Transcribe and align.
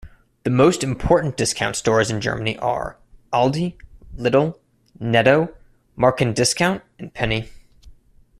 The 0.45 0.49
most 0.49 0.83
important 0.83 1.37
discount 1.37 1.75
stores 1.75 2.09
in 2.09 2.21
Germany 2.21 2.57
are 2.57 2.97
Aldi, 3.31 3.75
Lidl, 4.17 4.57
Netto 4.99 5.53
Marken-Discount 5.95 6.81
and 6.97 7.13
Penny. 7.13 7.49